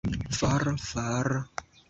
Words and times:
For, 0.37 0.61
for! 0.83 1.25